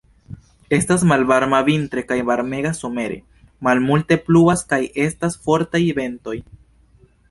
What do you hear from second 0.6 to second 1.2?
Estas